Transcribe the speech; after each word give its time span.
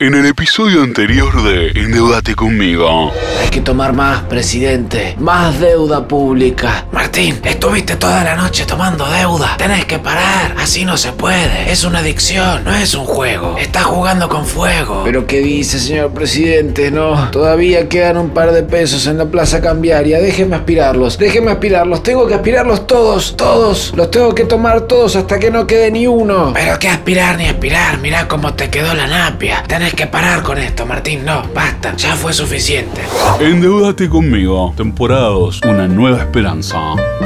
En 0.00 0.14
el 0.14 0.26
episodio 0.26 0.84
anterior 0.84 1.42
de 1.42 1.70
Endeudate 1.70 2.36
conmigo. 2.36 3.12
Hay 3.40 3.48
que 3.50 3.60
tomar 3.60 3.92
más, 3.94 4.22
presidente. 4.22 5.16
Más 5.18 5.58
deuda 5.58 6.06
pública. 6.06 6.86
Martín, 6.92 7.40
estuviste 7.42 7.96
toda 7.96 8.22
la 8.22 8.36
noche 8.36 8.64
tomando 8.64 9.04
deuda. 9.10 9.56
Tenés 9.56 9.86
que 9.86 9.98
parar. 9.98 10.54
Así 10.68 10.84
no 10.84 10.98
se 10.98 11.12
puede. 11.12 11.72
Es 11.72 11.84
una 11.84 12.00
adicción, 12.00 12.62
no 12.64 12.74
es 12.74 12.94
un 12.94 13.06
juego. 13.06 13.56
Estás 13.58 13.84
jugando 13.84 14.28
con 14.28 14.44
fuego. 14.44 15.00
Pero 15.02 15.26
¿qué 15.26 15.38
dice, 15.38 15.78
señor 15.78 16.10
presidente? 16.10 16.90
No. 16.90 17.30
Todavía 17.30 17.88
quedan 17.88 18.18
un 18.18 18.34
par 18.34 18.52
de 18.52 18.62
pesos 18.64 19.06
en 19.06 19.16
la 19.16 19.24
plaza 19.24 19.62
cambiaria. 19.62 20.20
Déjeme 20.20 20.56
aspirarlos. 20.56 21.16
Déjeme 21.16 21.52
aspirarlos. 21.52 22.02
Tengo 22.02 22.26
que 22.26 22.34
aspirarlos 22.34 22.86
todos. 22.86 23.34
Todos. 23.34 23.94
Los 23.96 24.10
tengo 24.10 24.34
que 24.34 24.44
tomar 24.44 24.82
todos 24.82 25.16
hasta 25.16 25.38
que 25.38 25.50
no 25.50 25.66
quede 25.66 25.90
ni 25.90 26.06
uno. 26.06 26.52
Pero 26.52 26.78
qué 26.78 26.88
aspirar 26.88 27.38
ni 27.38 27.46
aspirar. 27.46 27.98
Mirá 28.00 28.28
cómo 28.28 28.52
te 28.52 28.68
quedó 28.68 28.92
la 28.92 29.06
napia. 29.06 29.64
Tenés 29.66 29.94
que 29.94 30.06
parar 30.06 30.42
con 30.42 30.58
esto, 30.58 30.84
Martín. 30.84 31.24
No, 31.24 31.44
basta. 31.54 31.96
Ya 31.96 32.14
fue 32.14 32.34
suficiente. 32.34 33.00
Endeudate 33.40 34.06
conmigo. 34.10 34.74
Temporada 34.76 35.28
2. 35.28 35.62
Una 35.66 35.88
nueva 35.88 36.18
esperanza. 36.18 36.78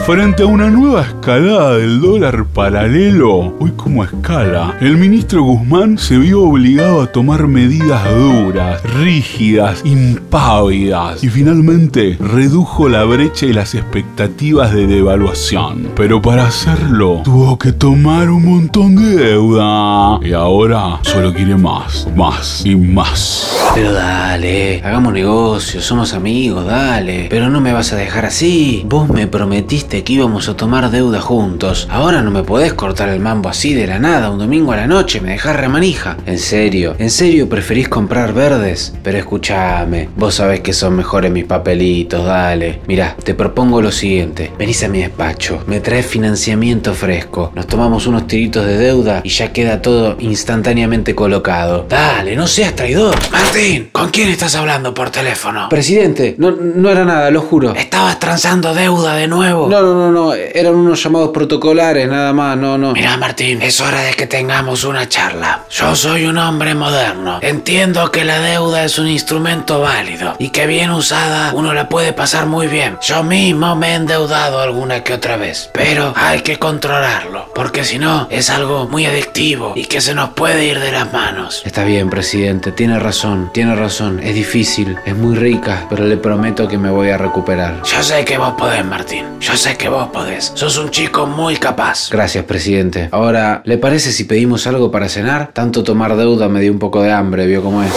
Frente 0.07 0.43
a 0.43 0.47
una 0.47 0.69
nueva 0.69 1.03
escalada 1.03 1.77
del 1.77 2.01
dólar 2.01 2.45
paralelo, 2.47 3.32
hoy 3.35 3.73
como 3.77 4.05
escala, 4.05 4.77
el 4.81 4.97
ministro 4.97 5.43
Guzmán 5.43 5.99
se 5.99 6.19
vio 6.19 6.43
obligado 6.43 7.03
a 7.03 7.07
tomar 7.07 7.47
medidas 7.47 8.03
duras, 8.15 8.83
rígidas, 8.83 9.83
impávidas 9.85 11.23
y 11.25 11.29
finalmente 11.29 12.17
redujo 12.21 12.89
la 12.89 13.05
brecha 13.05 13.47
y 13.47 13.53
las 13.53 13.75
expectativas 13.75 14.73
de 14.73 14.87
devaluación. 14.87 15.89
Pero 15.97 16.21
para 16.21 16.47
hacerlo 16.47 17.23
tuvo 17.25 17.59
que 17.59 17.73
tomar 17.73 18.31
un 18.31 18.45
montón 18.45 18.97
de 18.97 19.17
deuda 19.17 20.19
y 20.23 20.33
ahora 20.33 21.01
solo 21.03 21.33
quiere 21.33 21.57
más, 21.57 22.09
más 22.15 22.65
y 22.67 22.77
más. 22.77 23.57
Pero 23.75 23.93
dale, 23.93 24.83
hagamos 24.85 25.13
negocio, 25.15 25.81
somos 25.81 26.13
amigos, 26.13 26.67
dale. 26.67 27.29
Pero 27.31 27.49
no 27.49 27.61
me 27.61 27.73
vas 27.73 27.93
a 27.93 27.97
dejar 27.97 28.27
así. 28.27 28.85
Vos 28.87 29.09
me 29.09 29.27
prometiste 29.27 30.05
que 30.05 30.13
íbamos 30.13 30.49
a 30.49 30.57
tomar 30.57 30.91
deuda 30.91 31.21
juntos. 31.21 31.89
Ahora 31.91 32.23
no 32.23 32.31
me 32.31 32.43
podés 32.43 32.75
cortar 32.75 33.09
el 33.09 33.21
mambo 33.23 33.49
así 33.49 33.73
de 33.75 33.87
la 33.87 33.99
nada, 33.99 34.31
un 34.31 34.39
domingo 34.39 34.73
a 34.73 34.77
la 34.77 34.87
noche, 34.87 35.21
me 35.21 35.31
dejás 35.31 35.57
remanija. 35.57 36.17
En 36.27 36.39
serio, 36.39 36.95
en 36.99 37.11
serio 37.11 37.49
preferís 37.49 37.89
comprar 37.89 38.33
verdes. 38.33 38.93
Pero 39.03 39.19
escúchame, 39.19 40.09
vos 40.17 40.35
sabés 40.35 40.61
que 40.61 40.73
son 40.73 40.97
mejores 40.97 41.31
mis 41.31 41.45
papelitos, 41.45 42.25
dale. 42.25 42.81
Mirá, 42.87 43.17
te 43.23 43.35
propongo 43.35 43.81
lo 43.81 43.91
siguiente. 43.91 44.53
Venís 44.59 44.83
a 44.85 44.89
mi 44.89 44.99
despacho, 44.99 45.63
me 45.67 45.81
traes 45.81 46.07
financiamiento 46.07 46.95
fresco, 46.95 47.53
nos 47.55 47.67
tomamos 47.67 48.07
unos 48.07 48.27
tiritos 48.27 48.67
de 48.67 48.77
deuda 48.77 49.21
y 49.25 49.29
ya 49.29 49.53
queda 49.53 49.81
todo 49.81 50.17
instantáneamente 50.19 51.15
colocado. 51.15 51.87
Dale, 51.89 52.37
no 52.37 52.47
seas 52.47 52.75
traidor. 52.75 53.15
Martín, 53.31 53.91
¿con 53.93 54.11
quién 54.11 54.29
estás 54.29 54.55
hablando 54.57 54.93
por 54.93 55.11
teléfono? 55.11 55.69
Presidente, 55.69 56.35
no, 56.39 56.51
no 56.51 56.91
era 56.91 57.05
nada, 57.05 57.31
lo 57.31 57.41
juro. 57.41 57.75
¿Estabas 57.75 58.19
transando 58.19 58.75
deuda 58.75 59.15
de 59.15 59.29
nuevo? 59.29 59.69
No, 59.69 59.81
no, 59.81 59.95
no, 59.95 60.13
no, 60.13 60.35
eran 60.35 60.75
unos 60.75 61.03
llamados 61.03 61.31
protocolares, 61.31 62.09
nada 62.09 62.33
más, 62.33 62.57
no, 62.57 62.77
no. 62.79 62.95
Mira, 63.13 63.27
Martín, 63.27 63.61
es 63.61 63.79
hora 63.83 64.01
de 64.01 64.15
que 64.15 64.27
tengamos 64.27 64.85
una 64.85 65.07
charla. 65.07 65.65
Yo 65.69 65.95
soy 65.95 66.25
un 66.25 66.39
hombre 66.39 66.75
moderno. 66.75 67.41
Entiendo 67.43 68.11
que 68.11 68.25
la 68.25 68.41
deuda 68.41 68.85
es 68.85 68.99
un 68.99 69.07
instrumento 69.07 69.83
válido 69.83 70.35
y 70.39 70.49
que 70.49 70.67
bien 70.67 70.91
usada 70.91 71.53
uno 71.53 71.75
la 71.75 71.91
puede 71.91 72.15
pasar 72.15 72.47
muy 72.47 72.69
bien. 72.69 72.97
Yo 73.03 73.23
mismo 73.23 73.77
me 73.77 73.91
he 73.91 73.95
endeudado 73.97 74.61
alguna 74.61 75.05
que 75.05 75.13
otra 75.13 75.37
vez, 75.37 75.69
pero 75.75 76.15
hay 76.17 76.41
que 76.41 76.59
controlarlo, 76.59 77.51
porque 77.55 77.85
si 77.85 77.99
no 77.99 78.29
es 78.31 78.49
algo 78.49 78.89
muy 78.89 79.05
adictivo 79.05 79.75
y 79.77 79.85
que 79.85 80.01
se 80.01 80.15
nos 80.15 80.31
puede 80.31 80.65
ir 80.65 80.81
de 80.81 80.93
las 80.93 81.13
manos. 81.13 81.61
Está 81.67 81.85
bien, 81.85 82.09
presidente, 82.09 82.73
tiene 82.73 82.99
razón, 82.99 83.51
tiene 83.53 83.77
razón, 83.77 84.21
es 84.23 84.35
difícil, 84.35 84.97
es 85.05 85.15
muy 85.15 85.37
rica, 85.37 85.87
pero 85.91 86.07
le 86.07 86.17
prometo 86.17 86.67
que 86.67 86.79
me 86.79 86.89
voy 86.89 87.11
a 87.11 87.19
recuperar. 87.19 87.83
Yo 87.83 88.03
sé 88.03 88.25
que 88.25 88.39
vos 88.39 88.55
podés, 88.57 88.87
Martín, 88.87 89.39
yo 89.39 89.55
sé 89.55 89.77
que 89.77 89.91
vos 89.91 90.09
podés. 90.09 90.53
Sos 90.55 90.79
un 90.79 90.91
chico 90.91 91.27
muy 91.27 91.57
capaz. 91.57 92.09
Gracias, 92.11 92.47
presidente. 92.47 93.02
Ahora, 93.11 93.63
¿le 93.65 93.79
parece 93.79 94.13
si 94.13 94.25
pedimos 94.25 94.67
algo 94.67 94.91
para 94.91 95.09
cenar? 95.09 95.51
Tanto 95.53 95.83
tomar 95.83 96.17
deuda 96.17 96.49
me 96.49 96.61
dio 96.61 96.73
un 96.73 96.79
poco 96.79 97.03
de 97.03 97.13
hambre, 97.13 97.47
vio 97.47 97.63
cómo 97.63 97.83
es. 97.83 97.93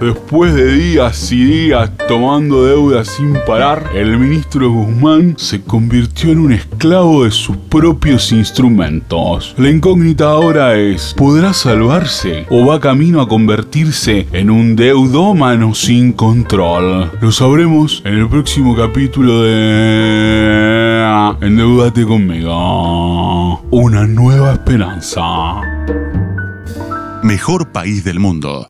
Después 0.00 0.54
de 0.54 0.74
días 0.74 1.32
y 1.32 1.42
días 1.42 1.90
tomando 2.06 2.66
deuda 2.66 3.02
sin 3.02 3.32
parar, 3.46 3.82
el 3.94 4.18
ministro 4.18 4.70
Guzmán 4.70 5.36
se 5.38 5.62
convirtió 5.62 6.32
en 6.32 6.38
un 6.38 6.52
esclavo 6.52 7.24
de 7.24 7.30
sus 7.30 7.56
propios 7.56 8.30
instrumentos. 8.30 9.54
La 9.56 9.70
incógnita 9.70 10.26
ahora 10.26 10.76
es, 10.76 11.14
¿podrá 11.16 11.54
salvarse 11.54 12.44
o 12.50 12.66
va 12.66 12.78
camino 12.78 13.22
a 13.22 13.28
convertirse 13.28 14.26
en 14.32 14.50
un 14.50 14.76
deudómano 14.76 15.74
sin 15.74 16.12
control? 16.12 17.10
Lo 17.22 17.32
sabremos 17.32 18.02
en 18.04 18.18
el 18.18 18.28
próximo 18.28 18.76
capítulo 18.76 19.44
de 19.44 20.55
Endeudate 21.40 22.04
conmigo. 22.04 23.60
Una 23.70 24.06
nueva 24.06 24.54
esperanza. 24.54 25.22
Mejor 27.22 27.70
país 27.70 28.02
del 28.02 28.18
mundo. 28.18 28.64